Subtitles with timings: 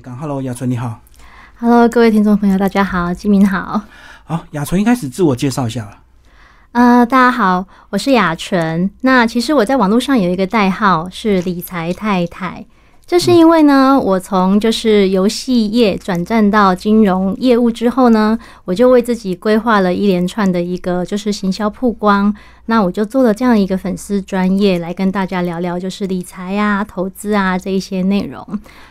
[0.00, 1.02] 刚，Hello，雅纯你好。
[1.58, 3.82] Hello，各位听众朋友，大家好，金明好。
[4.24, 6.02] 好，雅纯一开始自我介绍一下吧。
[6.72, 8.90] 呃，大家好，我是雅纯。
[9.02, 12.64] 那其实我在网络上有一个代号是理财太太，
[13.04, 22.34] 这是因为呢，我从就是游戏业转战到金融业务之后呢，我就为自己规划了一连串的一个就是行销曝光。
[22.66, 28.46] 那我就做了这样一个粉丝专业来跟大家聊聊，就是理财啊、投资啊这一些内容。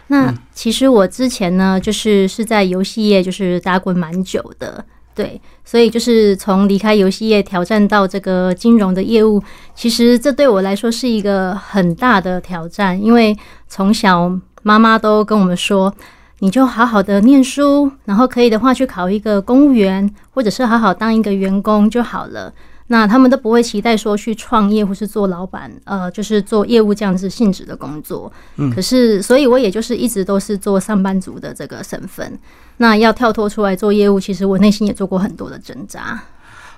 [0.08, 4.86] 那其实我之前呢，就是是在游戏业就是打滚蛮久的。
[5.14, 9.44] 对，所以就是从离开游戏业挑战到这个金融的业务，
[9.76, 13.38] 其实这对我来说是一个很大的挑战，因为
[13.68, 14.32] 从小
[14.64, 15.94] 妈妈都跟我们说，
[16.40, 22.54] 你就好好的念书，然后可以的话去考一个公务员，或者是好好当一个员工就好了。
[22.92, 28.30] 那他们都不会期待说去创业或是做老板，呃，就是做业务这样子性质的工作。
[28.58, 32.38] 嗯，可是，所以我也就是一直都是做上班族的这个身份。
[32.76, 36.22] 那要跳脱出来做业务，其实我内心也做过很多的挣扎。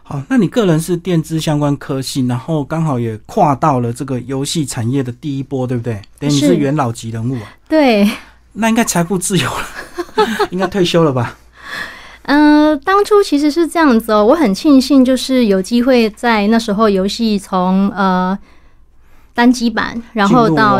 [0.03, 5.99] 好，那你个人是电资相关科系，然后刚好也跨到了这个游戏产业的第一波，对不对？
[6.19, 7.49] 等于你是是元老级人物啊。
[7.67, 8.07] 对，
[8.51, 9.65] 那应该财富自由了，
[10.51, 11.35] 应该退休了吧？
[12.23, 18.37] 呃，当初其实是这样子哦，我很庆幸就是有机会在那时候游戏从呃
[19.33, 20.79] 单机版，然后到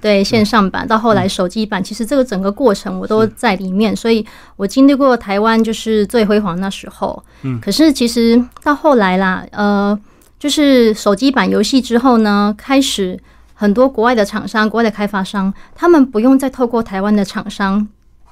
[0.00, 7.22] 对线上版到后来手机版，其实这个整个过程我都在里面，所以我经历过台湾就是最辉煌那时候。
[7.42, 9.98] 嗯，可是其实到后来啦，呃，
[10.38, 13.18] 就是手机版游戏之后呢，开始
[13.54, 17.88] 很多国外的厂商、国外的开发商，他们不用再透过台湾的厂商。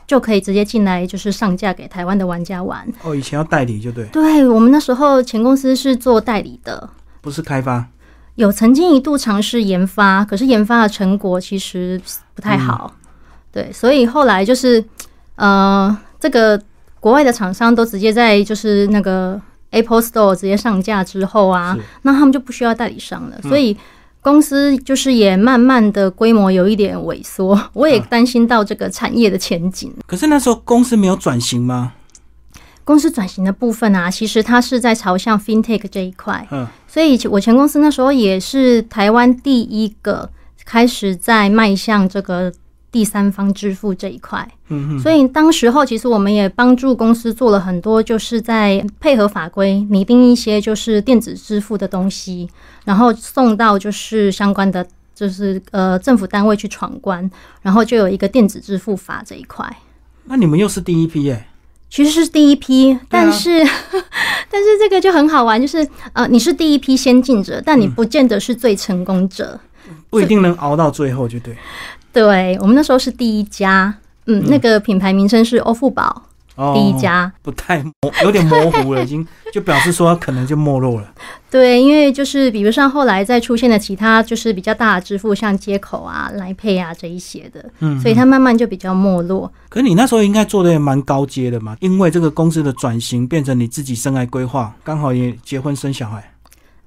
[0.07, 2.87] 就可以直接进来，就是上架给台湾的玩家玩。
[3.03, 6.89] 哦，以前要代理就对，对我们那时候前公司是做代理的，
[7.21, 7.87] 不是开发。
[8.35, 12.01] 有曾经一度尝试研发，可是研发的成果其实
[12.35, 12.95] 不太好。
[13.51, 14.85] 对，所以后来就是
[15.37, 16.61] 呃，这个
[17.01, 23.77] 国外的厂商都直接在就是那个 Apple Store 直接上架之后啊，那他们就不需要代理商了，所以。
[24.23, 29.93] 公司就是也慢慢的规模有一点萎缩，我也担心到这个产业的前景。
[30.07, 31.93] 可是那时候公司没有转型吗？
[32.85, 40.31] 公司转型的部分啊，其实它是在朝向 FinTech 这一块，嗯，所以我前公司那时候也是台湾第一个
[40.65, 42.53] 开始在迈向这个
[42.93, 44.47] 第三方支付这一块。
[44.69, 52.49] 嗯哼，所以当时候其实我们也帮助公司做了很多，就是在配合法规拟定一些就是电子支付的东西，
[52.85, 57.29] 然后送到就是相关的就是呃政府单位去闯关，
[57.63, 59.67] 然后就有一个电子支付法这一块。
[60.25, 61.47] 那你们又是第一批耶、
[61.91, 63.51] 其实是第一批，但是、
[64.49, 69.61] 但是这个就很好玩，就是呃，你是第一批先进者，但你不见得是最成功者。
[70.09, 71.57] 不一定能熬到最后，就对。
[72.13, 73.95] 对我们那时候是第一家，
[74.27, 76.23] 嗯，那个品牌名称是欧付宝，
[76.57, 77.33] 哦，第一家。
[77.43, 77.93] 不太模，
[78.23, 81.13] 有点模糊了，已经就表示说可能就没落了。
[81.51, 89.51] 对，因为就是比如像后来再出现的其他就是比较大的支付，像接口啊、来配啊这一些的，嗯，所以它慢慢就比较没落。
[89.69, 96.33] 可是你那时候应该做的也蛮高阶的嘛，因为这个公司的转型变成你自己生涯规划，刚好也结婚生小孩。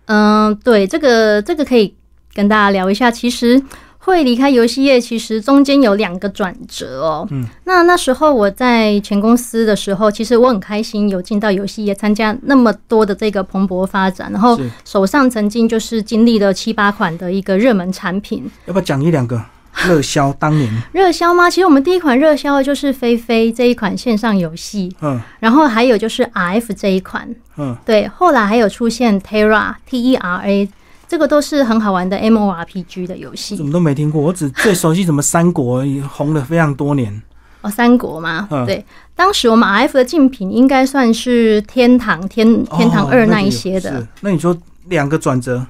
[0.05, 1.95] 嗯，对，这个这个可以
[2.33, 3.09] 跟大家聊一下。
[3.09, 3.61] 其实
[4.05, 7.27] 会离开游戏业，其实中间有两个转折哦。
[7.31, 18.49] 嗯，那那时候我在前公司的时候，其实我很开心有进到游戏业，参加那么多的这个蓬勃发展，然后手上曾经就是经历了七八款的一个热门产品。
[18.66, 19.41] 要不要讲一两个
[19.88, 20.31] 热销？
[20.33, 21.49] 当年， 热销吗？
[21.49, 27.27] 其实我们第一款热销的就是菲菲这一款线上游戏，嗯然后还有就是 RF 这一款，
[27.57, 30.69] 嗯，对，后来还有出现 Terra T E R A，
[31.07, 33.55] 这个都是很好玩的 M O R P G 的游戏。
[33.55, 37.21] 怎么都没听过，我只最熟悉什么三国，也红了非常多年。
[37.61, 38.66] 哦，三国嘛，嗯。
[38.66, 38.85] 对，
[39.16, 43.99] 当时我们 RF 的竞品应该算是天堂天天堂哦二那一些的。
[43.99, 44.07] 是。
[44.21, 45.66] 那你说两个转折，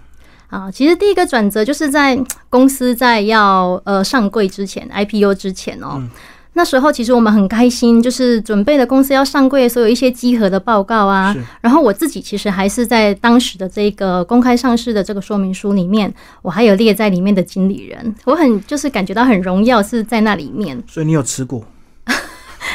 [0.50, 0.70] 啊。
[0.72, 2.18] 其实第一个转折就是在
[2.50, 5.96] 公司在要呃上柜之前，IPO 之前哦。
[5.98, 6.10] 嗯
[6.58, 16.12] 那时候其实我们很开心，就是准备了公司要上柜所有一些集合的报告啊，然后我自己其实还是在当时的这个公开上市的这个说明书里面，
[16.42, 20.82] 我还有列在里面的经理人，我很就是感觉到很荣耀是在那里面。
[20.88, 21.64] 所以你有持股？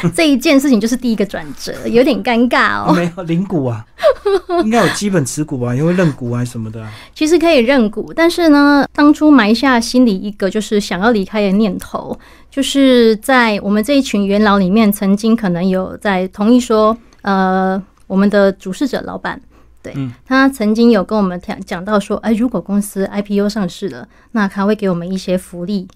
[0.15, 2.93] 这一件事情就是第一个转折，有点尴尬哦。
[2.93, 3.85] 没有零股啊，
[4.63, 6.91] 应该有基本持股吧，因为认股啊什么的啊。
[7.13, 12.17] 其实可以认股，但是呢，当初埋下心里一个就是想要离开的念头，
[12.49, 19.39] 就是在我们这一群元老里面，曾经可能有在同意说，呃，我们的主事者老板。
[19.83, 25.87] 对、嗯他曾经有跟我们讲讲到说，哎，如果公司 IPO 上市了，那他会给我们一些福利。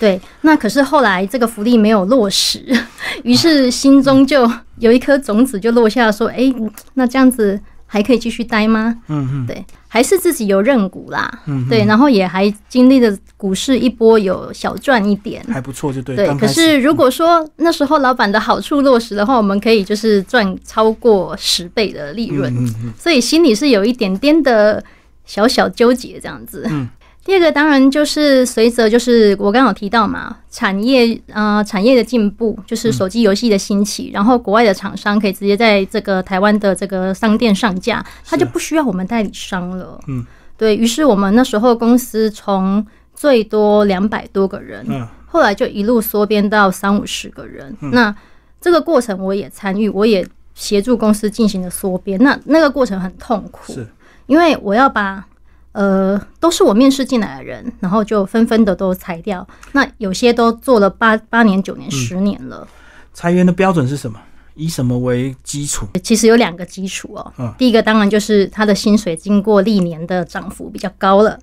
[0.00, 2.64] 对，那可是后来这个福利没有落实，
[3.22, 6.52] 于是心中就有一颗种子就落下，说：“哎、
[6.94, 15.40] 那这样子还可以继续待吗？”嗯嗯对，还是自己有认股啦，嗯，对，然后也还经历了股市一波，有小赚一点。
[15.48, 16.16] 还不错，就对。
[16.16, 24.82] 对，可是如果说那时候老板的好处落实的话，我们可以就是赚超过十倍的利润，嗯嗯嗯所以心里是有一点点的
[25.24, 26.66] 小小纠结这样子。
[26.68, 26.88] 嗯
[27.24, 40.00] 第二个当然就是随着就是我刚刚有提到嘛，产业呃产业的进步，就是手机游戏的兴起，然后国外的厂商可以直接在这个台湾的这个商店上架，它就不需要我们代理商了。
[40.08, 40.26] 嗯，
[40.56, 42.84] 对于是我们那时候公司从
[43.14, 47.74] 最多两百多个人，嗯后来就一路缩编到三五十个人。
[47.92, 48.14] 那
[48.60, 52.22] 这个过程我也参与，我也协助公司进行了缩编。
[52.22, 53.88] 那那个过程很痛苦，是
[54.26, 55.24] 因为我要把
[55.72, 59.46] 呃都是我面试进来的人，然后就纷纷的都裁掉。
[59.72, 62.66] 那有些都做了八八年、九年、十年了。
[63.12, 64.18] 裁员的标准是什么？
[64.54, 65.86] 以什么为基础？
[66.02, 67.32] 其实有两个基础哦。
[67.38, 71.38] 嗯第一个当然就是他的薪水经过历年的涨幅比较高了，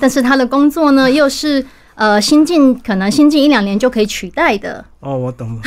[0.00, 4.82] 但是他的工作呢又是呃新进可能新进一两年就可以取代的。
[5.00, 5.62] 哦，我懂了，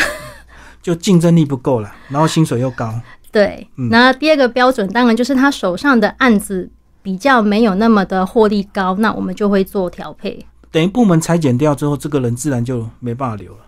[0.81, 2.91] 就竞争力不够了，然后薪水又高。
[3.31, 6.69] 对嗯，那第二个标准当然就是他手上的案子
[7.01, 10.45] 比较没有那么的获利高，那我们就会做调配。
[10.71, 13.59] 等于部门裁减掉之后，这个人自然就没办法留了。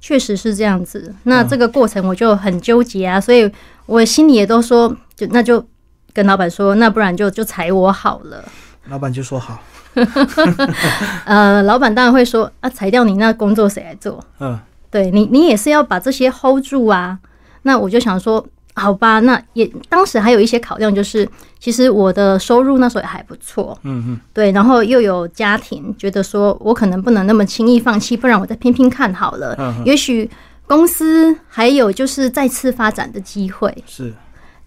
[0.00, 1.14] 确实是这样子。
[1.24, 3.50] 那这个过程我就很纠结啊，所以
[3.86, 5.64] 我心里也都说，就那就
[6.12, 8.44] 跟老板说，那不然就就裁我好了。
[8.88, 9.62] 老板就说好，
[11.26, 14.24] 呃，老板当然会说啊，裁掉你那工作谁来做？
[14.38, 14.58] 嗯
[14.90, 17.18] 对你，你也是要把这些 hold 住啊。
[17.62, 18.44] 那我就想说，
[18.74, 21.28] 好吧，那也当时还有一些考量，就是
[21.58, 29.84] 其实我的收入那时候也还不错，嗯嗯，对，然后又有家庭，觉得说我可能不能那么轻易放弃，不然我再拼拼看好了，嗯嗯。
[29.84, 30.30] 也许
[30.66, 33.76] 公司还有就是再次发展的机会。
[33.86, 34.14] 是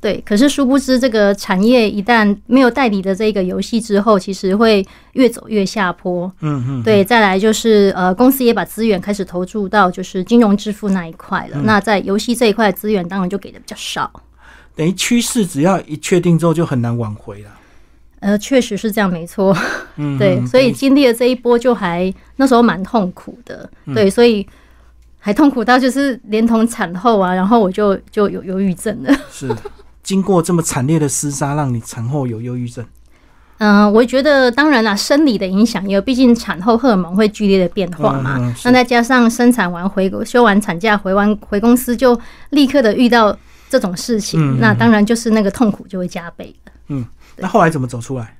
[0.03, 6.29] 对，可是殊不知，这个产业一旦没有代理的这个游戏之后，其实会越走越下坡。
[6.41, 11.61] 嗯嗯，对，再来就是呃，公司也把资源开始投注到就是金融支付那一块了。
[11.63, 14.11] 那在游戏这一块资源，当然就给的比较少。
[14.75, 17.49] 等于趋势只要一确定之后就很难挽回了。
[18.19, 19.55] 呃，确实是这样，没错。
[19.95, 23.69] 嗯， 对，嗯所以经历了这一波，就还那时候蛮痛苦的。
[23.85, 24.45] 嗯对，所以
[25.19, 29.15] 还痛苦到就是连同产后啊，然后我就就有忧郁症了。
[29.31, 29.47] 是
[30.03, 32.85] 经过这么惨烈的厮杀，让你产后有忧郁症。
[33.59, 38.37] 嗯、我觉得当然啦，生理的影响也有，毕竟产后荷尔蒙会剧烈的变化嘛。
[38.37, 42.19] 嗯嗯那再加上生产完回休完产假回完回公司，就
[42.49, 43.37] 立刻的遇到
[43.69, 46.53] 这种事情，那当然就是那个痛苦就会加倍
[46.89, 47.05] 嗯。
[47.37, 48.35] 那后来怎么走出来？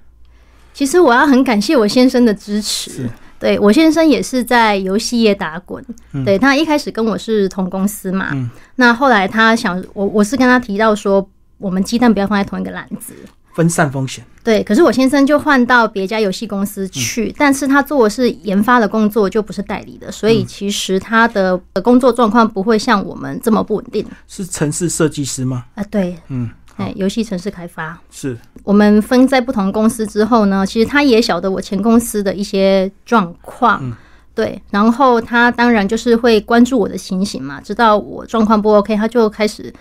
[0.74, 3.10] 其实我要很感谢我先生的支持是。
[3.40, 5.84] 对我先生也是在游戏业打滚，
[6.14, 11.28] 嗯对他一开始跟我是同公司嘛，嗯那后来他想我我是跟他提到说，
[11.58, 13.14] 我们鸡蛋不要放在同一个篮子，
[13.54, 14.24] 分散风险。
[14.44, 25.66] 对，可是我先生就换到别家游戏公司去，嗯但是他做的是研发的工作，就不是代理的，所嗯以其实他的工作状况不会像我们这么不稳定是城市设计师吗？
[25.76, 25.84] 啊。
[25.90, 33.80] 对，嗯，哎，游戏城市开发，是我们分在不同公司之后呢，其实他也晓得我前公司的一些状况。
[33.82, 33.96] 嗯
[34.36, 39.72] 对，然后他当然就是会关注我的情形嘛，知道我状况不 OK，他就开始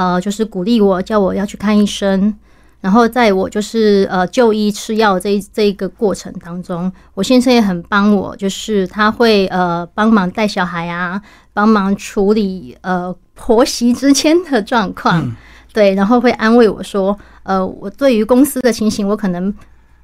[0.00, 2.34] 呃，就是鼓励我，叫我要去看医生。
[2.80, 11.20] 然后在我就是呃就医吃药这这一个过程当中，我先生也很帮我，就是他会呃帮忙带小孩啊，
[11.52, 15.30] 帮忙处理呃婆媳之间的状况，
[15.74, 19.54] 对，然后会安慰我说，呃，我对于公司的情形，我可能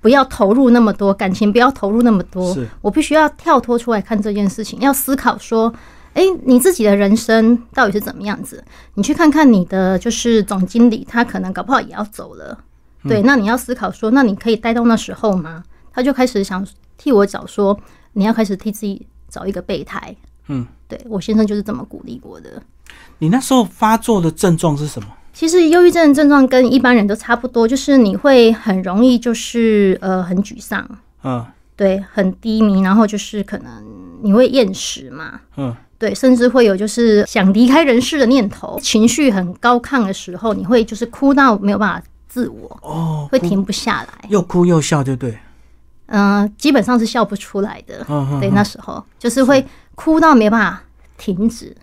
[0.02, 5.72] 不要投入那么多感情，不要投入那么多，我必须要跳脱出来看这件事情，要思考说。
[6.16, 8.64] 诶，你自己的人生到底是怎么样子？
[8.94, 12.58] 你去看看你的就是总经理，他可能搞不好也要走了，
[13.04, 15.62] 对，那你要思考说，那你可以待到那时候吗？
[15.92, 17.78] 他就开始想替我找说，
[18.14, 20.16] 你要开始替自己找一个备胎。
[20.48, 22.62] 嗯，对我先生就是这么鼓励我的。
[23.18, 25.08] 你那时候发作的症状是什么？
[25.34, 30.88] 其实忧郁症的症状跟一般人都差不多，就是你会很容易就是呃很沮丧，
[31.24, 31.44] 嗯
[31.76, 33.84] 对，很低迷，然后就是可能
[34.22, 45.38] 你会厌食嘛，嗯，对，甚至会有就是想离开人世的念头，情绪很高亢的时候，你会就是哭到没有办法自我，哦，会停不下来，又哭又笑，对不对？
[46.08, 47.98] 嗯、基本上是笑不出来的，
[48.40, 50.82] 对，嗯那时候就是会哭到没办法
[51.18, 51.74] 停止。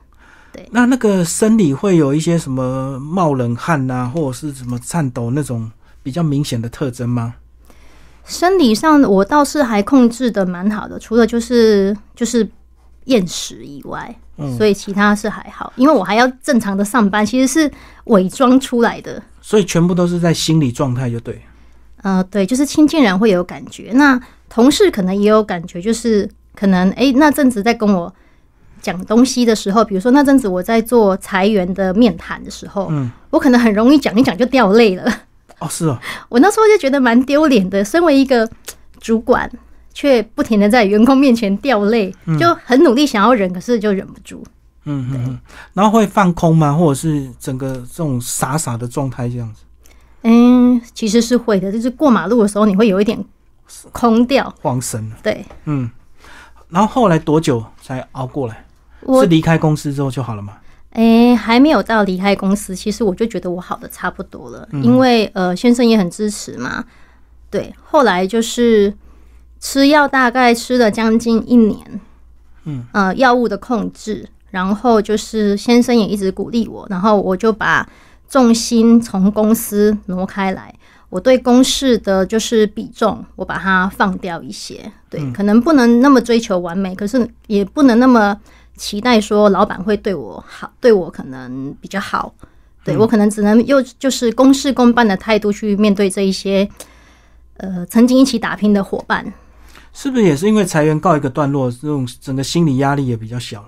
[0.54, 5.72] 对那那个生理会有一些什么冒冷汗呐、或者是什么颤抖那种
[6.04, 7.34] 比较明显的特征吗？
[8.24, 12.48] 生理上我倒是还控制的蛮好的，除了就是就是
[13.06, 17.72] 厌食以外，嗯所以其他是还好，因为我还要正常的上班，其实是
[18.06, 19.22] 伪装出来的。
[19.42, 21.42] 所以全部都是在心理状态就对。
[22.02, 24.20] 呃，对，就是亲近人会有感觉，那
[24.50, 28.14] 同事可能也有感觉，就是可能诶那阵子在跟我
[28.82, 35.04] 讲东西的时候，比如说那阵子我在做裁员的面谈的时候，嗯，我可能很容易讲一讲就掉泪了。
[35.60, 38.50] 哦，是哦， 我那时候就觉得蛮丢脸的，身为一个
[39.00, 39.50] 主管，
[39.94, 44.44] 却不停的在员工面前掉泪，就很努力想要忍，可是就忍不住。
[44.86, 45.40] 嗯嗯嗯，
[45.74, 46.74] 然后会放空吗？
[46.74, 49.64] 或者是整个这种傻傻的状态这样子？
[50.24, 53.24] 嗯，其实是会的，就是过马路的时候你会有一点
[53.92, 54.54] 空掉。
[54.62, 55.16] 慌神了。
[55.24, 55.90] 对嗯，
[56.70, 58.66] 然后后来多久才熬过来？
[59.22, 60.54] 是离开公司之后就好了吗？
[60.92, 66.84] 诶、还没有到离开公司，其实我就觉得我好的差不多了，嗯因为呃先生也很支持嘛。
[67.50, 68.94] 对，后来就是
[69.64, 71.80] 吃药，大概吃了将近一年，
[72.66, 77.88] 嗯，呃，药物的控制，然后就是先生也一直鼓励我，然后我就把
[78.28, 80.76] 重心从公司挪开来。
[81.10, 84.92] 我对公事的就是比重，我把它放掉一些。
[85.10, 88.38] 对，嗯可能不能那么追求完美，可是也不能那么
[88.76, 92.34] 期待说老板会对我好，对我可能比较好。
[92.84, 96.68] 对我可能只能又就是公事公办的态度去面对这一些，
[97.56, 99.34] 呃，曾经一起打拼的伙伴。
[99.94, 103.68] 是不是也是因为裁员告一个段落，这种整个心理压力也比较小了？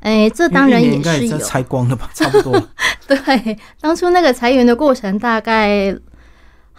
[0.00, 1.38] 哎、这当然也是有。
[1.38, 2.68] 拆光了吧， 差不多了。
[3.06, 5.94] 对，当初那个裁员的过程，大概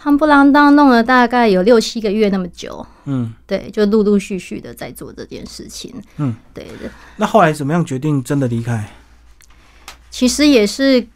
[0.02, 2.84] 夯不啷当弄了大概有六七个月那么久。
[3.04, 5.94] 嗯，对，就陆陆续续的在做这件事情。
[6.16, 8.88] 嗯，对的，那后来怎么样决定真的离开？
[10.10, 11.06] 其实也是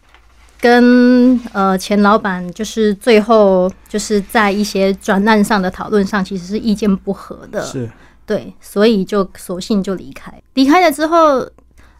[0.60, 7.62] 跟呃前老板，就是最后就是在一些专案上的讨论上，其实是意见不合的。
[7.64, 7.88] 是，
[8.24, 10.32] 对，所以就索性就离开。
[10.54, 11.48] 离开了之后，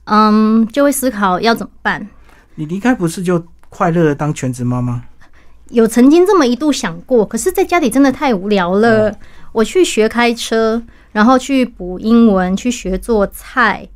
[0.05, 2.09] 嗯，就会思考要怎么办。
[2.55, 5.05] 你离开不是就快乐的当全职妈妈？
[5.71, 9.13] 有曾经这么一度想过，可是在家里真的太无聊了。
[9.53, 10.83] 我去学开车，
[11.13, 13.89] 然后去补英文，去学做菜，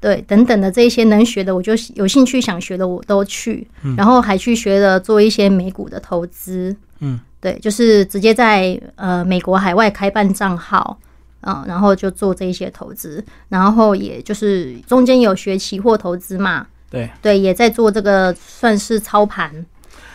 [0.00, 3.66] 对，等等的这一些能学的，我就有兴趣想学的我都去，
[3.96, 10.98] 然后还去学了做一些美股的投资，嗯，对，就是直接在呃美国海外开办账号。
[11.42, 19.50] 嗯，然后就做这一些投资，然后也就是中间有学期货投资嘛，对，对，也在做这个算是操盘，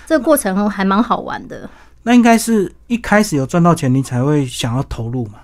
[0.06, 1.68] 这个过程还蛮好玩的。
[2.04, 5.40] 那应该是一开始有赚到钱，你才会想要投入嘛。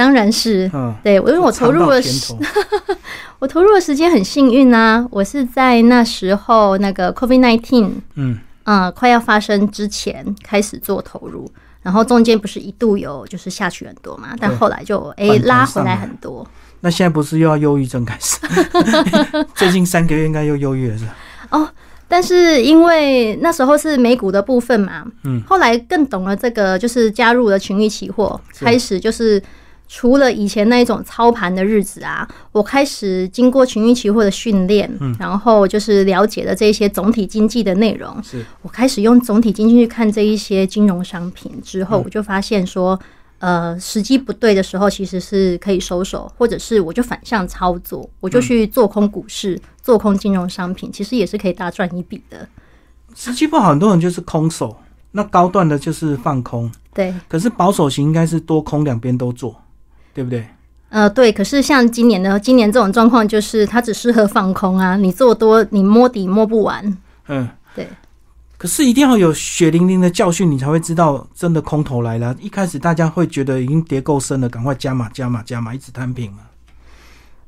[0.00, 2.34] 当然是，嗯，对，因为我投入尝到的时。
[3.38, 11.50] 我投入的时间很幸运啊，我是在那时候那个 COVID nineteen 嗯，嗯快要发生之前开始做投入，
[11.82, 16.46] 然后中间不是一度有就是下去很多嘛，但对后来就哎、拉回来很多。
[16.80, 18.38] 那现在不是又要忧郁症开始？
[19.54, 21.14] 最近三个月应该又忧郁了是吧？
[21.50, 21.68] 哦
[22.12, 29.40] 但是因为那时候是美股的部分嘛，嗯，后来更懂了这个，就是加入了群益期货，是开始就是
[29.92, 35.12] 除了以前那一种操盘的日子啊，我开始经过群益期货的训练，嗯。
[35.18, 42.02] 然后就是了解了这些总体经济的内容，是，我开始用总体经济去看这一些金融商品之后，嗯。
[42.04, 42.98] 我就发现说。
[43.40, 52.46] 呃，时机不对的时候，其实是可以收手，或者是我就反向操作，我就去做空股市、做空金融商品，其实也是可以大赚一笔的。
[53.14, 54.76] 时机不好，很多人就是空手，
[55.12, 59.58] 那高段的就是放空，对，可是保守型应该是多空两边都做，
[60.12, 60.46] 对不对？
[60.88, 61.32] 呃，对。
[61.32, 66.96] 可是像今年呢，今年这种状况就是它只适合放空啊，你做多你摸底摸不完。
[67.28, 67.88] 嗯，对。
[68.58, 72.36] 可是一定要有血淋淋的教训，你才会知道真的空头来了。
[72.40, 76.40] 一开始大家会觉得已经跌够深了，赶快加码加码加码，一直摊平嘛。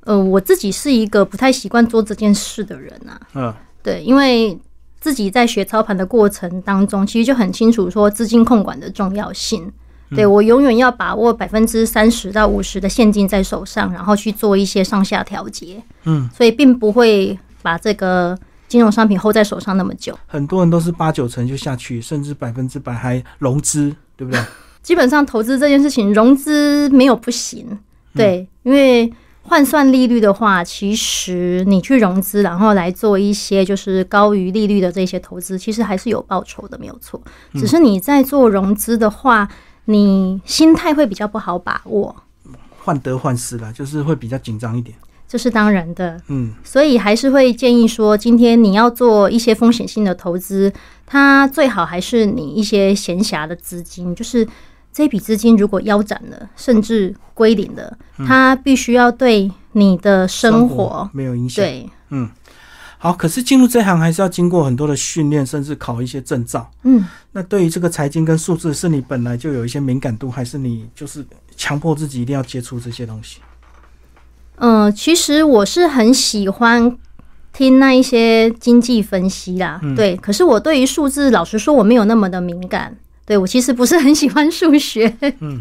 [0.04, 3.20] 呃，我自己是一个不太习惯做这件事的人啊。
[3.34, 4.58] 嗯，对，因为
[5.00, 9.70] 自己在学操盘的过程当中，其实就很清楚说资金控管的重要性。
[10.14, 15.82] 对我永远要把握百分之三十到五十的现金在手上，然后去做一些上下调节。
[16.04, 18.38] 嗯，所以并不会把这个
[18.68, 20.18] 金融商品 hold 在手上那么久。
[20.26, 24.40] 很多人都是八九成就下去，甚至百分之百还融资，对不对？
[24.82, 27.78] 基本上投资这件事情，融资没有不行，
[28.16, 37.22] 对，因为换算利率的话，其实你去融资，然后来做一些就是高于利率的这些投资，其实还是有报酬的，没有错。
[37.54, 39.48] 只是你在做融资的话，
[39.86, 42.14] 你心态会比较不好把握，
[42.82, 44.96] 患得患失啦，就是会比较紧张一点。
[45.26, 46.20] 这是当然的。
[46.28, 50.70] 嗯，所以还是会建议说，今天你要做一些风险性的投资，
[51.06, 54.46] 它最好还是你一些闲暇的资金，就是
[54.92, 61.08] 这笔资金如果腰斩了，甚至归零了，它必须要对你的生活。
[61.14, 61.64] 没有影响。
[61.64, 62.28] 对，嗯，
[63.02, 66.70] 好，可是进入这行还是要经过很多的训练，甚至考一些证照。
[66.84, 73.40] 嗯，那对于这个财经跟数字，是你本来就有一些敏感度，还是你就是强迫自己一定要接触这些东西？
[74.58, 76.96] 嗯、其实我是很喜欢
[77.52, 80.16] 听那一些经济分析啦，嗯对。
[80.18, 82.96] 可是我对于数字，老实说，我没有那么的敏感。
[83.26, 85.60] 对我其实不是很喜欢数学，嗯。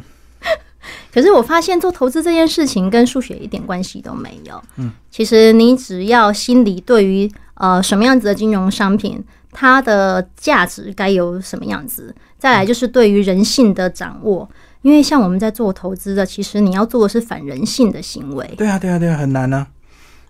[1.14, 4.62] 可是我发现做投资这件事情跟数学一点关系都没有。
[4.78, 14.50] 嗯，其实你只要心里对于呃什么样子的金融商品，它的价值该有什么样子，再来就是对于人性的掌握。
[14.82, 18.52] 因为像我们在做投资的，其实你要做的是反人性的行为。
[18.58, 19.68] 对啊，对啊，对啊，很难啊。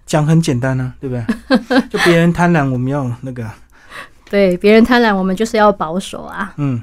[0.05, 1.81] 讲很简单啊，对不对？
[1.89, 3.49] 就别人贪婪，我们要那个，
[4.29, 6.53] 对别人贪婪，我们就是要保守啊。
[6.57, 6.81] 嗯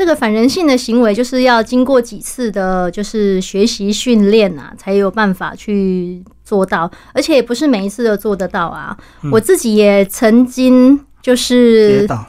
[0.00, 6.90] 这个反人性的行为，就是要经过几次的，就是学习训练啊，才有办法去做到。
[7.12, 8.96] 而且也不是每一次都做得到啊。
[9.30, 12.26] 我自己也曾经就跌是倒，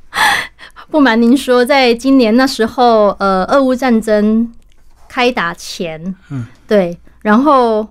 [0.92, 4.52] 不瞒您说，在今年那时候，呃，俄乌战争
[5.08, 7.88] 开打前，嗯，对，然后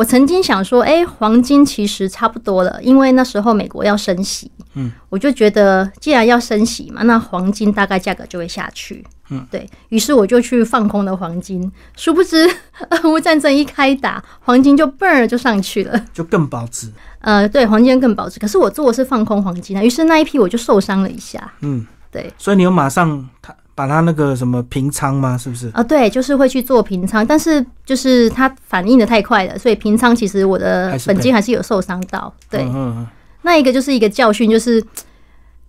[0.00, 12.48] 我曾经想说，哎、黄金其实差不多了，因为那时候美国要升息，嗯，我就觉得既然要升息嘛，那黄金大概价格就会下去，嗯，对于是我就去放空了黄金，殊不知
[12.88, 16.02] 俄乌战争一开打，黄金就嘣儿就上去了。
[16.14, 16.90] 就更保值。
[17.18, 18.40] 呃，对，黄金更保值。
[18.40, 21.52] 可是我做的是放空黄金啊，于是那一批我就受伤了一下。
[21.60, 25.38] 嗯，对，所以你又马上他把它那个什么平仓吗？
[25.38, 25.70] 是不是？
[25.72, 32.30] 啊，对，就是会去做平仓，但是就是它反应的太快了，所以平仓其实我的本金还是有受伤到。
[32.50, 33.06] 对，嗯嗯嗯，
[33.40, 34.84] 那一个就是一个教训，就是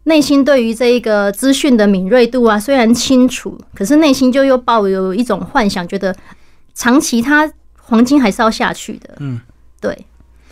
[0.03, 6.13] 内心对于这一个资讯的敏锐度啊，虽然清楚，可是内心就又抱有一种幻想，觉得
[6.73, 9.15] 长期它黄金还是要下去的。
[9.19, 9.39] 嗯，
[9.79, 9.97] 对。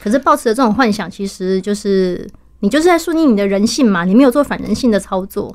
[0.01, 2.25] 可是抱持的这种幻想，其实就是
[2.61, 5.53] 你就是在树立你的人性嘛，你没有做反人性的操作。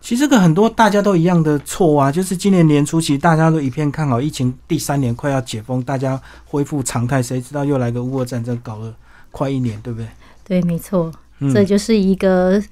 [0.00, 8.94] 其实这个很多大家都一样的错啊，就是今年年初其实大家都一片看好，疫情第三年快要解封，大家恢复常态，谁知道又来个乌俄战争，搞了
[9.32, 10.08] 快一年，对不对？
[10.46, 12.62] 对，没错，嗯这就是一个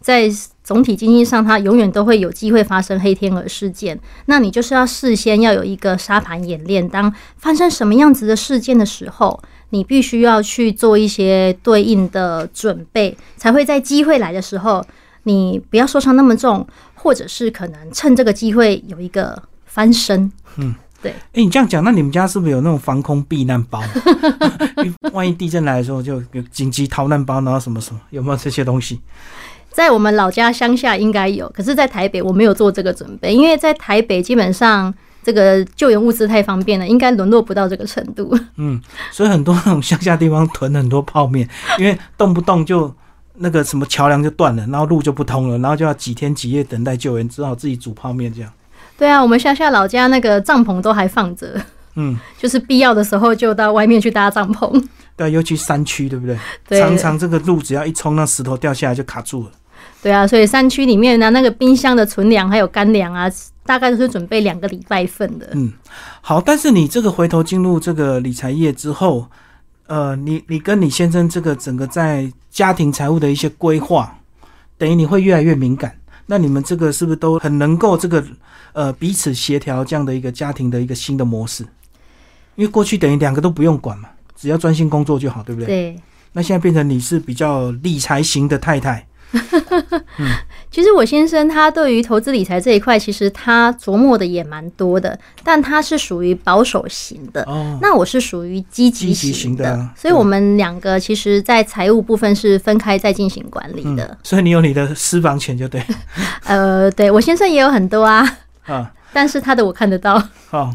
[0.00, 0.28] 在
[0.64, 3.98] 总体经济上，它永远都会有机会发生黑天鹅事件。
[4.26, 14.84] 那你就是要事先要有一个沙盘演练，当发生什么样子的事件的时候，你必须要去做一些对应的准备，才会在机会来的时候，
[15.24, 20.30] 你不要受伤那么重，或者是可能趁这个机会有一个翻身。
[20.56, 23.82] 嗯，对哎、你这样讲，那你们家是不是有那种防空避难包？
[25.12, 29.00] 万一地震来的时候，就有紧急逃难包，然后什么什么，有没有这些东西？
[29.70, 38.38] 在我们老家乡下应该有，可是，在台北我没有做这个准备，因为在台北基本上这个救援物资太方便了，应该沦落不到这个程度。
[38.56, 42.94] 嗯，所以很多那种乡下地方囤很多泡面，因为动不动就
[43.36, 48.52] 那个什么桥梁就断了，然后路就不通了，然后就要几天几夜等待救援，只好自己煮泡面这样。
[48.96, 51.60] 对啊，我们乡下老家那个帐篷都还放着，
[51.96, 54.70] 嗯，就是必要的时候就到外面去搭帐篷。
[55.16, 56.38] 对啊，尤其山区，对不对？
[56.68, 59.50] 对常常这个路只要一冲，那石头掉下来就卡住了。
[60.00, 63.28] 对啊，所以山区里面呢，那个冰箱的存粮还有干粮啊，
[63.66, 65.48] 大概都是准备两个礼拜份的。
[65.54, 65.72] 嗯，
[66.20, 69.26] 好，但是你这个回头进入这个理财业之后，
[69.86, 74.18] 呃，你你跟你先生这个整个在家庭财务的一些规划，
[74.78, 75.94] 等于你会越来越敏感。
[76.26, 78.24] 那你们这个是不是都很能够这个
[78.72, 81.64] 呃彼此协调这样的一个家庭的一个新的模式？
[82.56, 85.66] 因为过去等于两个都不用管嘛，只要专心工作就好，对不对？
[85.66, 86.00] 对，
[86.32, 90.43] 那现在变成你是比较理财型的太太，其 实
[90.94, 97.42] 我先生他对于投资理财这一块，其实他琢磨的也蛮多的，但他是属于保守型的。
[97.42, 104.04] 哦，那我是属于积极型型的，所以我们两个其实，在财务部分是分开在进行管理的。
[104.04, 105.82] 嗯，所以你有你的私房钱就对
[106.44, 108.92] 呃，对我先生也有很多啊，啊。
[109.12, 110.20] 但是他的我看得到。
[110.50, 110.74] 好，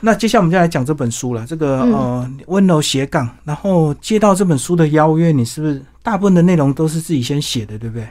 [0.00, 1.44] 那接下来我们就来讲这本书了。
[1.46, 8.08] 这个、嗯呃温柔斜杠，然后接到这本书的邀约，你是不是大部分的内容都是自己先写的，对不对？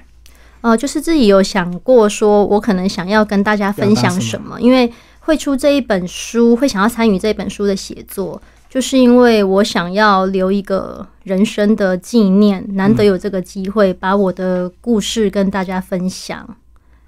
[0.62, 4.92] 呃，就是自己有想过，说我可能想要跟大家分享什么，因为
[5.22, 16.46] 会出这一本书，会想要参与这本书的写作，就是因为我想要留一个人生的纪念，难得有这个机会把我的故事跟大家分享。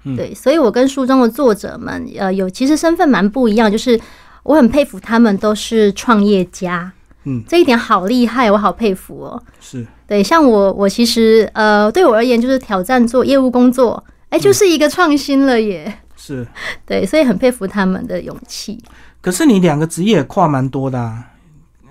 [0.04, 4.00] 嗯对，所以我跟书中的作者们，呃，有其实身份蛮不一样，就是
[4.42, 9.42] 我很佩服他们都是创业家，嗯，这一点好厉害，我好佩服哦。
[9.60, 16.00] 是，对，像我，我其实呃，对我而言就是挑战做业务工作，哎、就是一个创新了耶。
[16.18, 16.46] 是。
[16.84, 18.78] 对，所以很佩服他们的勇气。
[19.22, 21.28] 可是你两个职业跨蛮多的啊。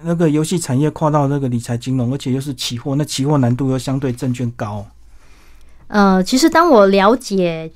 [0.04, 4.86] 那个游戏产业跨到那个理财金融，而且又是期货，那期货难度又相对证券高。
[5.88, 7.72] 呃，其实当我了解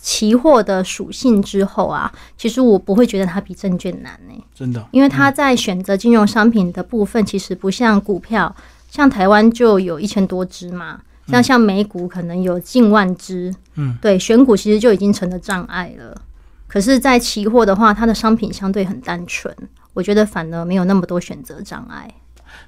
[0.00, 8.56] 期货的属性之后啊，其实我不会觉得它比证券难呢、真的，因为它在选择金融商品的部分，其实不像股票，
[8.90, 16.20] 像台湾就有一千多只嘛，像像美股可能有近万只，嗯，对，选股其实就已经成了障碍了。
[16.66, 19.54] 可是，在期货的话，它的商品相对很单纯，
[19.94, 22.12] 我觉得反而没有那么多选择障碍。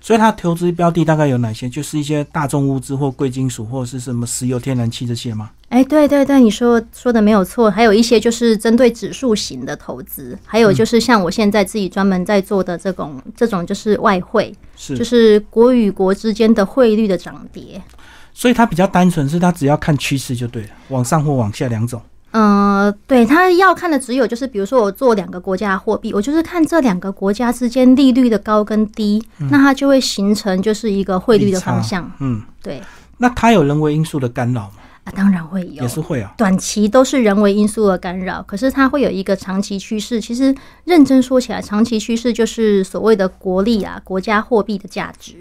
[0.02, 1.68] 所以它投资标的大概有哪些？
[1.68, 5.50] 就是一些大众物资或贵金属，或者是什么石油、天然气这些吗？
[5.68, 17.80] 哎，对对对，你说说的没有错，还有一些就是针对指数型的投资，还有就是像我现在自己专门在做的这种这种就是外汇，是，就是国与国之间的汇率的涨跌。
[18.34, 22.02] 所以它比较单纯，是它只要看趋势就对了，往上或往下两种。
[22.32, 32.10] 呃，对，他要看的只有就是，比如说我做两个国家的货币，我就是看这两个国家之间利率的高跟低，那它就会形成就是一个汇率的方向。
[32.20, 32.82] 嗯，对
[33.18, 34.72] 那它有人为因素的干扰吗？
[35.04, 36.32] 啊，当然会有也，是会啊。
[36.38, 40.20] 短期都是人为因素的干扰，可是它会有一个长期趋势。
[40.20, 45.34] 其实认真说起来，长期趋势就是所谓的国力啊，国家货币的价值。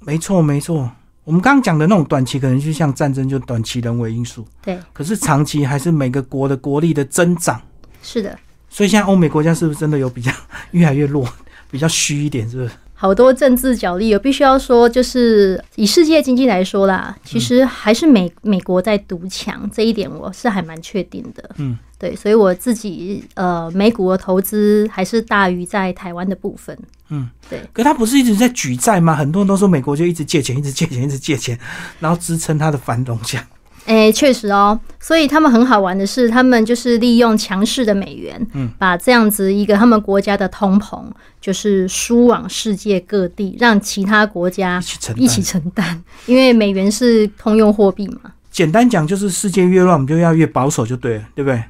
[0.00, 0.90] 没错，没错。
[1.28, 4.46] 我们刚刚讲的那种短期，可能就像战争，就短期人为因素。
[4.62, 7.60] 对，可是长期还是每个国的国力的增长。
[8.02, 8.38] 是的，
[8.70, 10.32] 所以现在欧美国家是不是真的有比较
[10.70, 11.28] 越来越弱，
[11.70, 12.48] 比较虚一点？
[12.48, 12.70] 是不是？
[12.94, 21.50] 好多政治角力，我必须要说，就是以世界经济来说啦，其实还是美美国在独强，这一点我是还蛮确定的。
[21.58, 26.78] 嗯，对，所以我自己呃美股的投资还是大于在台湾的部分。
[27.10, 27.60] 嗯，对。
[27.72, 29.14] 可他不是一直在举债吗？
[29.14, 31.58] 很多人都说美国就一直借钱，一直借钱，一直借钱，
[31.98, 33.46] 然后支撑他的繁荣这样。
[33.86, 41.02] 哎，确实哦，所以他们很好玩的是，他们就是利用强势的美元，嗯，把这样子一个他们国家的通膨，
[41.40, 48.32] 就是输往世界各地，让其他国家一起承担一起承担，因为美元是通用货币嘛。
[48.50, 51.62] 简单讲就是世界越乱，我们就要越保守就对了，对不对？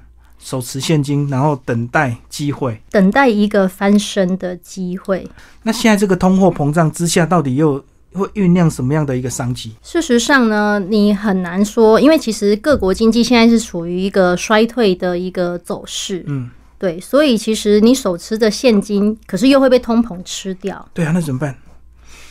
[0.48, 2.80] 手持现金，然后等待机会。
[2.90, 5.28] 等待一个翻身的机会。
[5.64, 7.84] 那现在这个通货膨胀之下，到底又
[8.14, 9.74] 会酝酿什么样的一个商机？
[9.82, 20.88] 事实上呢，你很难说，因为其实各国经济现在是处于一个衰退的一个走势，嗯，对，所以其实你手持的现金，可是又会被通膨吃掉。
[20.94, 21.54] 对啊，那怎么办？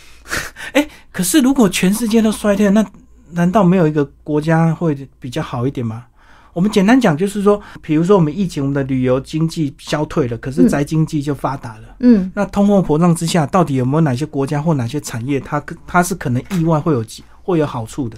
[0.73, 2.84] 哎、可是如果全世界都衰退，那
[3.34, 6.06] 难道没有一个国家会比较好一点吗？
[6.58, 11.96] 我们简单讲，就是说，比如说我们疫情，我们的旅游经济消退了，可是嗯宅经济就发达了。
[12.00, 18.17] 嗯，那通货膨胀之下，到底有没有哪些国家或哪些产业，它它是可能意外会有机会有好处的？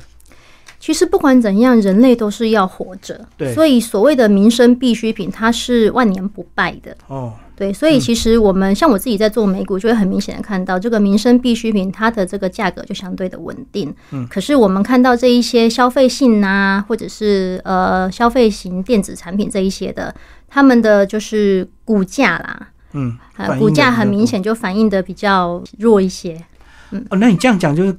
[0.80, 6.96] 其实不管怎样，人类都是要活着，对所以所谓的民生必需品，它是万年不败的。
[7.08, 13.94] 哦，对，所以其实我们、像我自己在做美股，就会很明显的看到这个民生必需品，它的这个价格就相对的稳定。
[14.12, 20.14] 嗯，可是我们看到这一些消费性啊，或者是呃消费型电子产品这一些的，
[20.48, 24.10] 他们的就是股价啦，嗯，呃股价很。
[24.10, 26.44] 明显就反映的比较弱一些。
[26.90, 27.96] 嗯哦，那你这样讲，就是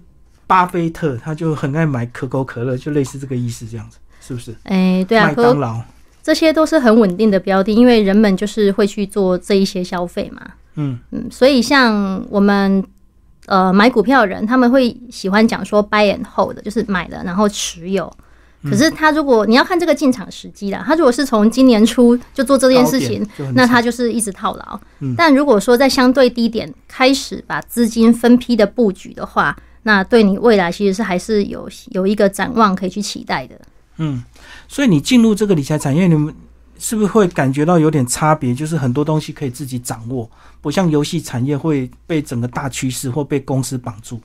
[0.48, 4.52] 巴菲特他就很爱买可口可乐，就类似这个意思，这样子是不是？
[4.64, 5.80] 哎，对啊，可麦当劳，
[6.22, 10.42] 这些都是很稳定的标的，因为人们就是会去做这一些消费嘛。
[10.76, 12.84] 嗯，嗯，所以像我们
[13.46, 18.12] 呃买股票的人，他们会喜欢讲说 buy and hold，就是买了然后持有。
[18.62, 24.80] 可是他如果你要看这个进场时机啦，他如果是从今年初就做这件事情，那他就是一直套牢。
[24.98, 33.58] 嗯但如果说在相对低点开始把资金分批的布局的话，那对你未来其实是还是有有一个展望可以去期待的。
[34.02, 34.24] 嗯，
[34.66, 36.34] 所以你进入这个理财产业，你们
[36.78, 38.54] 是不是会感觉到有点差别？
[38.54, 40.28] 就是很多东西可以自己掌握，
[40.62, 44.18] 不像游戏产业会被整个大趋势或被公司绑住，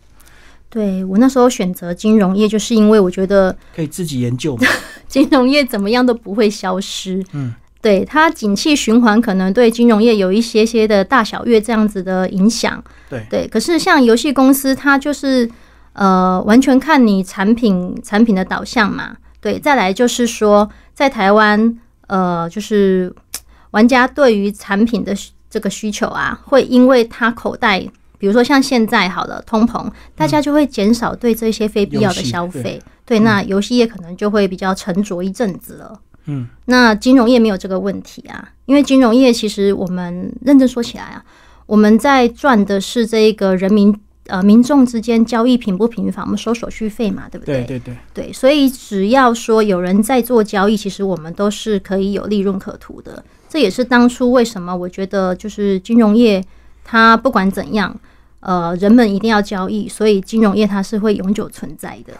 [0.69, 4.65] 对我那时候选择金融业，就是因为我觉得可以自己研究嘛。
[5.09, 7.21] 金融业怎么样都不会消失。
[7.33, 12.81] 嗯，对它景气循环可能对金融业有一些些的大小月这样子的影响。
[13.09, 15.49] 对对，可是像游戏公司，它就是
[15.91, 19.17] 呃完全看你产品产品的导向嘛。
[19.45, 21.77] 对，再来就是说，在台湾
[22.07, 23.13] 呃，就是
[23.69, 25.15] 玩家对于产品的
[25.47, 27.87] 这个需求啊，会因为他口袋。
[28.17, 35.99] 比如说像现在好了，通膨，大家就会减少对这些非必要的消费，对，那游戏业可能就会比较沉着一阵子了。
[36.25, 41.23] 嗯，那金融业没有这个问题啊，因为金融业其实我们认真说起来啊，
[41.67, 43.95] 我们在赚的是这个人民
[44.27, 53.23] 呃民众之间交易频不频繁，我们收手续费嘛，对不对对对，对，所以只要说有人在做交易，其实我们都是可以有利润可图的。
[53.47, 56.43] 这也是当初为什么我觉得就是金融业
[56.83, 57.95] 它不管怎样，
[58.41, 62.13] 呃人们一定要交易，所以金融业它是会永久存在的。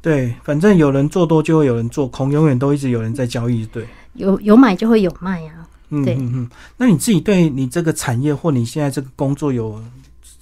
[0.00, 3.66] 对，反正有人做多就会有人做空，永远都一直有人在交易。
[3.66, 5.66] 对，有有买就会有卖啊。
[5.90, 6.50] 嗯对嗯嗯。
[6.76, 9.82] 那你自己对你这个产业或你现在这个工作有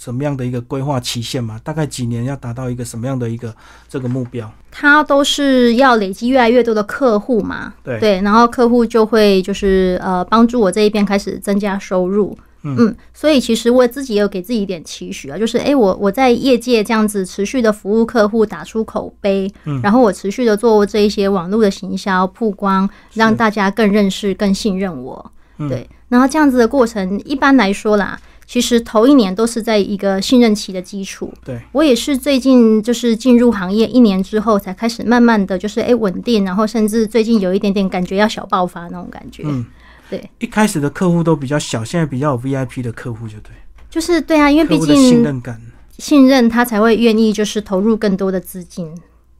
[0.06, 1.60] 什么样的一个规划期限嘛？
[1.64, 3.52] 大概几年要达到一个什么样的一个
[3.88, 4.48] 这个目标？
[4.70, 12.38] 它都是要累积越来越多的客户嘛，对对然后客户就会就是呃帮助我这一边开始增加收入。
[12.62, 25.32] 嗯所以其实我自己也有给自己一点期许啊，就是诶，我我在业界这样子持续的服务客户，打出口碑，嗯然后我持续的做这一些网络的行销曝光，让大家更认识、更信任我。
[25.58, 31.32] 嗯对，然后这样子的过程，一般来说啦，其实头一年都是在一个信任期的基础。
[31.44, 39.42] 对，我也是最近就是进入行业一年之后，才开始慢慢的就是哎稳定，然后甚至最近有一点点感觉要小爆发那种感觉。
[39.44, 39.66] 嗯，
[40.08, 43.50] 对，一开始的客户都比较小，现在比较有 VIP 的客户就对，
[43.90, 45.60] 就是对啊，因为毕竟信任感。
[45.98, 48.86] 信任他才会愿意就是投入更多的资金。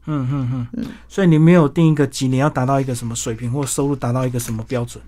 [0.07, 0.87] 嗯嗯嗯。
[1.07, 5.03] 所以你没有定一个几年要达到一个什么水平，或收入达到一个什么标准？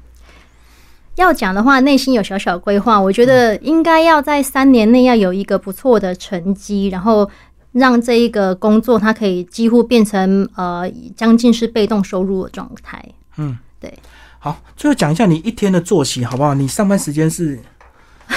[1.19, 7.29] 要讲的话，内心有小小规划，我觉得应该要在三年内要有一个不错的成绩，然后
[7.73, 13.05] 让这一个工作它可以几乎变成呃将近是被动收入的状态。
[13.37, 13.93] 嗯，对。
[14.39, 16.55] 好，最后讲一下你一天的作息好不好？
[16.55, 17.59] 你上班时间是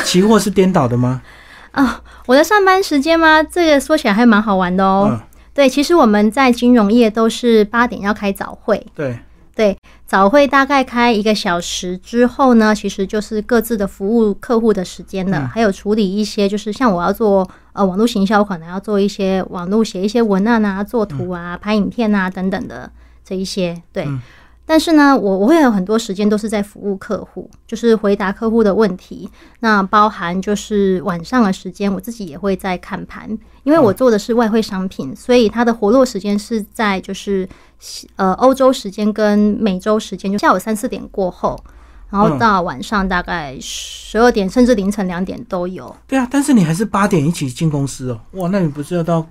[0.04, 1.22] 期货是颠倒的吗？
[1.72, 3.44] 啊，我的上班时间吗？
[3.44, 5.08] 这个说起来还蛮好玩的哦。
[5.12, 5.20] 嗯，
[5.54, 9.20] 对，其实我们在金融业都是八点要开早会，对，
[9.56, 22.92] 对，早会大概开一个小时之后呢，其实就是各自的服务客户的时间了，嗯还有处理一些就是像我要做呃网络行销，可能要做一些网络写一些文案啊、做图啊、拍影片啊等等的
[23.24, 24.06] 这一些，对。
[24.06, 24.22] 嗯
[24.64, 29.30] 但是呢，我我会有很多时间都是在服务客户，就是回答客户的问题。
[29.60, 37.50] 那包含就是晚上的时间，我自己也会在看盘，因为我做的是外汇商品，所以它的活络时间是在就是
[38.16, 41.62] 呃欧洲时间跟美洲时间，就下午三四点过后，
[42.10, 45.96] 然后到晚上大概十二点甚至凌晨两点都有。
[46.08, 48.22] 对啊，但是你还是八点一起进公司哦。
[48.34, 49.26] 哇，那你不是要到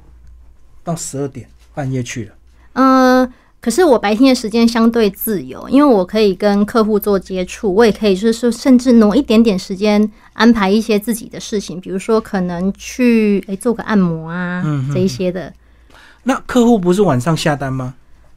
[0.82, 2.34] 到十二点半夜去了？
[2.72, 15.52] 嗯，可是我白天的时间相对自由，因为我可以跟客户做接触，我也可以就是说甚至挪一点点时间安排一些自己的事情，比如说可能去诶、做个按摩啊、这一些的。
[16.22, 17.94] 那客户不是晚上下单吗？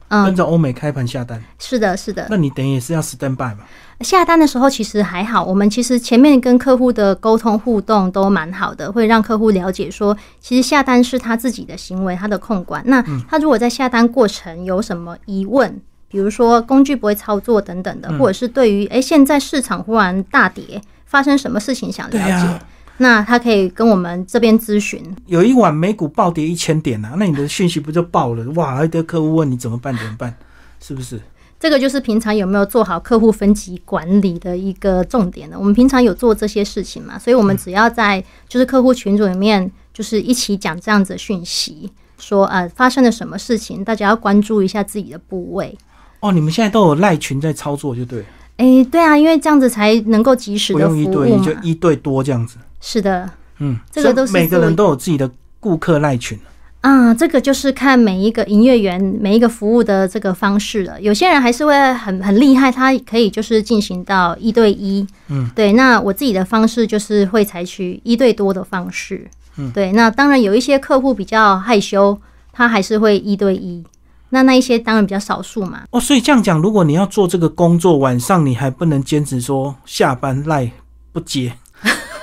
[0.08, 2.26] 跟嗯，着欧美开盘下单，是的，是的。
[2.30, 3.60] 那你等于也是要 stand by 嘛？
[4.00, 12.82] 下单的时候其实还好，我们其实前面跟客户的沟通互动都蛮好的，会让客户了解说，其实下单是他自己的行为，他的控管。
[12.86, 22.60] 那他如果在下单过程有什么疑问，比如说工具不会操作等等的，或者是对于诶现在市场忽然大跌，发生什么事情想了解，
[22.98, 25.02] 那他可以跟我们这边咨询。
[25.26, 28.44] 有一晚美股暴跌一千点啊，那你的讯息不就爆了？
[28.52, 29.96] 哇，一堆客户问你怎么办？
[29.96, 30.34] 怎么办？
[30.80, 31.20] 是不是？
[31.58, 35.58] 这个就是平常有没有做好客户分级管理的一个重点的。
[35.58, 45.74] 我们平常有做这些事情嘛，所以我们只要在就是客户群组里面，就是一起讲这样子的讯息，说呃发生了什么事情，大家要关注一下自己的部位。
[46.20, 48.26] 哦，你们现在都有赖群在操作，就对了，
[48.58, 51.52] 诶，对啊，因为这样子才能够及时的服务用一对你，就。
[51.62, 52.58] 一对多这样子。
[52.86, 56.38] 是的，嗯，这个都是每个人都有自己的顾客赖群。
[56.82, 61.00] 啊，这个就是看每一个营业员每一个服务的这个方式了。
[61.00, 65.72] 有些人还是会很很厉害，他可以就是进行到一对一，嗯，对。
[65.72, 69.92] 那我自己的方式就是会采取一对多的方式，嗯，对。
[69.92, 72.20] 那当然有一些客户比较害羞，
[72.52, 73.82] 他还是会一对一。
[74.28, 80.70] 那那一些当然比较少数嘛，哦，所以这样讲，如果你要做这个工作，晚上你还不能坚持说下班赖
[81.12, 81.54] 不接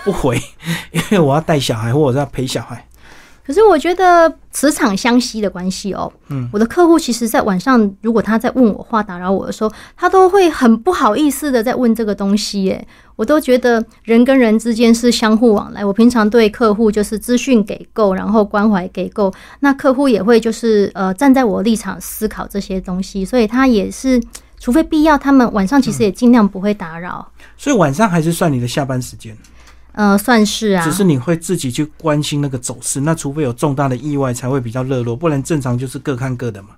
[0.04, 0.42] 不回，
[0.92, 2.88] 因为我要带小孩或者要陪小孩。
[3.44, 15.84] 可是我觉得磁场相吸的关系哦，嗯，我的客户其实，在晚上如果他在问我话、打扰我的时候，他都会很不好意思的在问这个东西，耶，我都觉得人跟人之间是相互往来。
[15.84, 24.22] 我平常对客户就是资讯给够，然后关怀给够，那客户也会就是呃站在我立场思考这些东西，所以他也是，
[24.60, 27.28] 除非必要，他们晚上其实也尽量不会打扰。
[27.58, 29.36] 所以晚上还是算你的下班时间，
[29.94, 33.02] 呃，算是啊，只是你会自己去关心那个走势。
[33.02, 36.70] 那除非有重大的意外才会比较热络，不然正常就是各看各的嘛。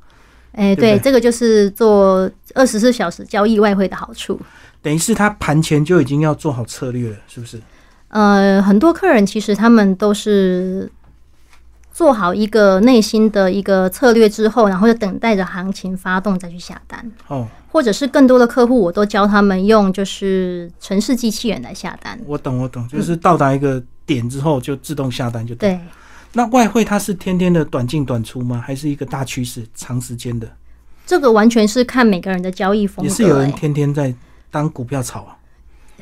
[0.53, 4.39] 哎、对对对，这个就是做二十四小时交易外汇的好处。
[4.81, 7.61] 等于是他盘前就已经要做好策略了，是不是？
[8.09, 10.91] 呃，很多客人其实他们都是
[11.93, 22.19] 做好一个内心的一个策略之后，然后就等待着行情发动再去下单，哦，或者是更多的客户，我都教他们用就是城市机器人来下单。
[22.25, 25.69] 我懂我懂，就是到达一个点之后就自动下单就对。
[25.69, 25.79] 对，
[26.33, 28.61] 那外汇它是天天的短进短出吗？
[28.65, 30.47] 还是一个大趋势，长时间的？
[31.05, 34.13] 这个完全是看每个人的交易风格、也是有人欸天天在
[34.49, 35.37] 当股票炒啊，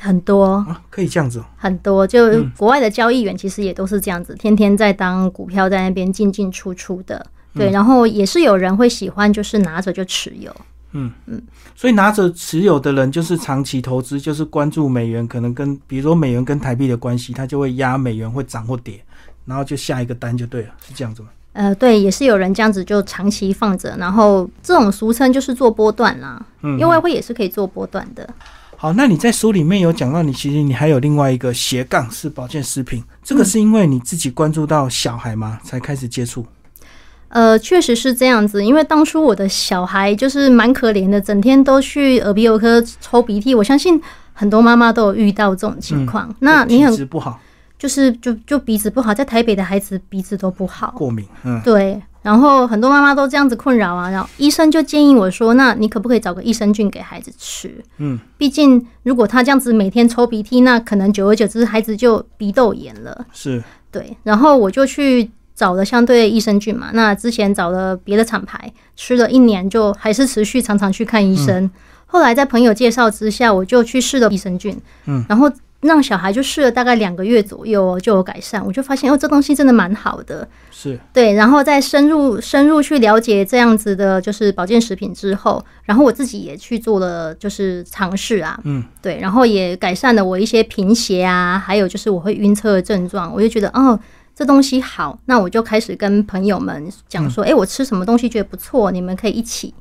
[0.01, 1.45] 很多啊，可以这样子哦。
[1.57, 7.25] 很多，就嗯国外的交易员其实也都是这样子，天天在当股票在那边进进出出的。
[7.53, 10.53] 对，嗯然后也是有人会喜欢，就是拿着就持有。
[10.93, 11.41] 嗯嗯
[11.75, 19.01] 所以拿着持有的人就是长期投资，就是关注美元可能跟比如说美元跟台币的关系，他就会压美元会涨或跌，
[19.45, 21.29] 然后就下一个单就对了，是这样子吗？
[21.53, 28.27] 呃，对，也是有人这样子就长期放着，然后这种俗称就是做波段啦，嗯，因为外汇也是可以做波段的。
[28.81, 35.59] 好，那你在书里面有讲到，你其实你还有另外一个斜杠是保健食品，这个是因为你自己关注到小孩吗？
[35.63, 36.43] 才开始接触？
[37.27, 43.53] 呃，确实是这样子，因为当初我的小孩就是蛮可怜的，整天都去耳鼻喉科抽鼻涕。
[43.53, 44.01] 我相信
[44.33, 46.35] 很多妈妈都有遇到这种情况。
[46.39, 47.39] 那你体很质不好，
[47.77, 50.91] 就是就就鼻子不好，在台北的孩子鼻子都不好。
[50.97, 57.83] 过敏，嗯，对，然后很多妈妈都这样子困扰啊，然后医生就建议我说，那你可不可以找个益生菌给孩子吃？
[57.97, 63.25] 嗯，毕竟如果他这样子每天抽鼻涕，那可能久而久之孩子就鼻窦炎了。
[63.33, 71.69] 是，对，然后我就去找了相对益生菌嘛，那之前找了别的厂牌，吃了一年就还是持续常常去看医生。
[72.05, 75.49] 后来在朋友介绍之下，我就去试了益生菌，嗯，然后
[75.81, 80.47] 让小孩就试了大概两个月左右就有改善，我就发现哦，这东西真的蛮好的。
[80.71, 93.99] 是，对，然后再深入深入去了解这样子的，就是保健食品之后，然后我自己也去做了就是尝试啊，嗯，对，然后也改善了我一些贫血啊，还有就是我会晕车的症状，我就觉得哦。
[94.33, 99.73] 这东西好，那我就开始跟朋友们讲说，哎、我吃什么东西觉得不错，你们可以一起。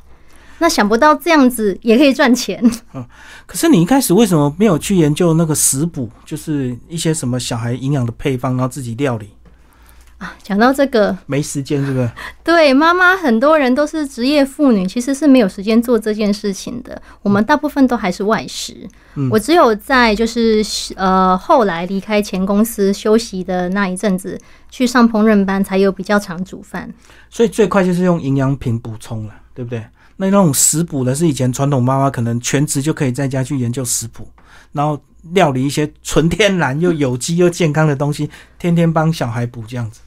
[0.61, 2.63] 那想不到这样子也可以赚钱，
[2.95, 3.05] 嗯
[3.47, 9.31] 可是你一开始为什么没有去研究那个食补，就是一些什么小孩营养的配方，然后自己料理？
[10.19, 12.09] 啊讲到这个，没时间，是不是
[12.45, 17.01] 对妈妈，很多人都是职业妇女，其实是没有时间做这件事情的。
[17.23, 18.87] 我们大部分都还是外食。
[19.15, 20.63] 嗯我只有在就是
[20.97, 26.93] 呃后来离开前公司休息的那一阵子，去上烹饪班，才有比较常煮饭。
[27.31, 29.83] 所以最快就是用营养品补充了，对不对？
[30.21, 34.31] 那那种食补的是以前传统妈妈可能全职就可以在家去研究食谱，
[34.71, 35.01] 然后
[35.33, 38.29] 料理一些纯天然又有机又健康的东西，
[38.59, 40.01] 天天帮小孩补这样子。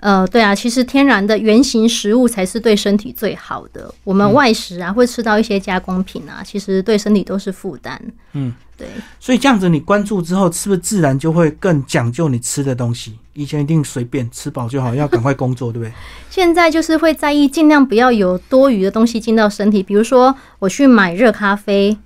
[0.00, 3.92] 呃，对啊，其实天然的原型食物才是对身体最好的。
[4.02, 8.00] 我们外食啊，会吃到一些加工品啊，其实对身体都是负担。
[8.32, 8.88] 嗯，对。
[9.18, 13.18] 所以这样子你关注之后，是不是自然就会更讲究你吃的东西？
[13.34, 15.92] 以前一定随便吃饱就好，要赶快工作，对不对？
[16.30, 19.82] 现在就是会在意，尽量不要有多余的东西进到身体。
[19.82, 21.96] 比如说，我去买热咖啡，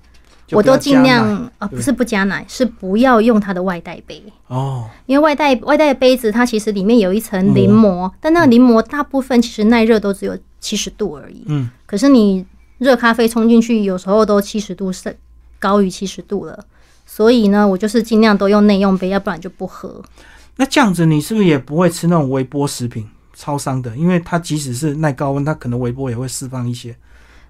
[0.51, 11.43] 我都尽量加奶呃，对不是不加奶，是不要用它的外带杯，哦，因为外带外带的杯子它其实里面有一层淋膜，但那个淋膜大部分其实耐热都只有七十度而已。
[11.47, 12.45] 嗯，可是你
[12.77, 15.17] 热咖啡冲进去，有时候都七十度是
[15.57, 16.63] 高于七十度了。
[17.05, 20.03] 所以呢，我就是尽量都用内用杯，要不然就不喝。
[20.57, 23.07] 那这样子你是不是也不会吃那种微波食品？
[23.37, 26.95] 超商的，因为它即使是耐高温，它可能微波也会释放一些。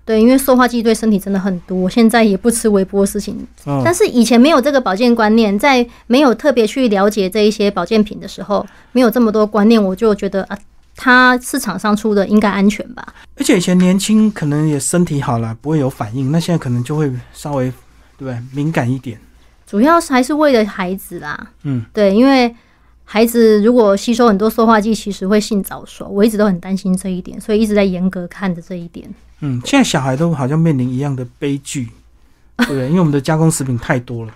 [0.05, 3.35] 对，因为塑化剂对身体真的很多，我现在也不吃微波的事情。
[3.65, 10.55] 嗯，但是以前没有这个保健观念，在没有特别去了解这一些保健品的时候，没有这么多观念，我就觉得啊，
[10.95, 13.03] 它市场上出的应该安全吧？
[13.37, 17.73] 而且以前年轻可能也身体好了，不会有反应，那现在可能就会稍微
[18.15, 19.19] 对敏感一点。
[19.65, 21.47] 主要是还是为了孩子啦。
[21.63, 22.55] 嗯，对，因为
[23.03, 29.09] 孩子如果吸收很多塑化剂，其实会性早熟，我一直都很担心这一点，所以一直在严格看着这一点。
[29.41, 31.89] 嗯，现在小孩都好像面临一样的悲剧，
[32.57, 32.87] 对不对？
[32.87, 34.31] 因为我们的加工食品太多了。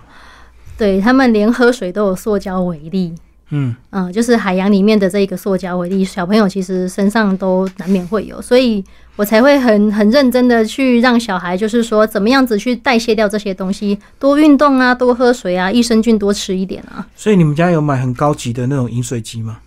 [0.76, 3.14] 对他们连喝水都有塑胶微粒，
[3.50, 8.82] 嗯，嗯，就是海洋里面的这个塑胶微粒，小朋友其实身上都难免会有，所以
[9.16, 19.58] 我才会很很认真的去让小孩，就是说怎么样子去代谢掉这些东西，多运动啊，多喝水啊，益生菌多吃一点啊，所以你们家有买很高级的那种饮水机吗？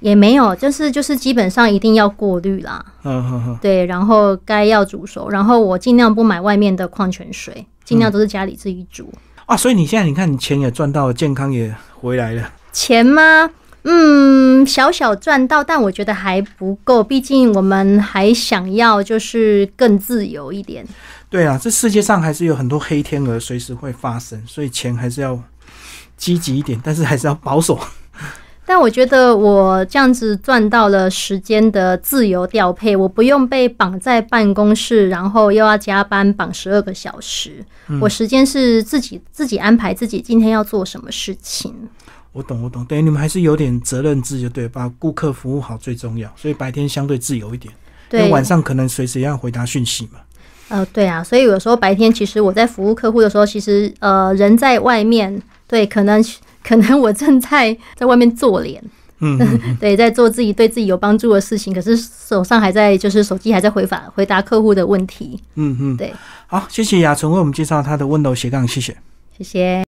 [0.00, 2.84] 也没有，就是就是基本上一定要过滤啦，
[3.60, 9.12] 对，然后该要煮熟，然后我尽量不买外面的矿泉水，尽量都是家里自己煮。
[9.46, 12.50] 啊，所以你现在你看，你钱也赚到了，健康也回来了。
[12.72, 13.50] 钱吗？
[13.82, 20.86] 嗯，小小赚到，但我觉得还不够，毕竟我们还想要就是更自由一点。
[21.28, 25.42] 对啊，这世界上还是有很多黑天鹅随时会发生，所以钱还是要
[26.16, 27.78] 积极一点，但是还是要保守。
[28.70, 37.64] 但我觉得我这样子赚到了时间的自由调配，我不用被绑在办公室，然后又要加班绑十二个小时。
[38.00, 41.74] 我时间是自己自己安排，自己今天要做什么事情。
[42.30, 47.74] 我懂，我懂，等于你们还是有点责任制，就对，把顾客服务好最重要，所以白天相对自由一点，
[48.12, 50.20] 因为晚上可能随时要回答讯息嘛。
[50.68, 56.22] 呃，对啊，所以有时候白天其实我在服务客户的时候，其实呃人在外面，对，可能
[56.62, 58.82] 可能我正在在外面做脸，
[59.20, 59.38] 嗯，
[59.78, 66.12] 对，在做自己对自己有帮助的事情，可是手上还在就是手机还在回答回答客户的问题，嗯嗯，对，
[66.46, 68.96] 好，谢谢雅纯为我们介绍他的温柔斜杠，谢谢，
[69.36, 69.78] 谢谢。